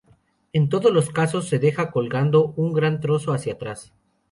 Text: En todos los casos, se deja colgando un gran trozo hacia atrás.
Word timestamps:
En 0.51 0.67
todos 0.67 0.91
los 0.91 1.11
casos, 1.11 1.47
se 1.47 1.59
deja 1.59 1.91
colgando 1.91 2.53
un 2.57 2.73
gran 2.73 3.01
trozo 3.01 3.33
hacia 3.33 3.53
atrás. 3.53 3.93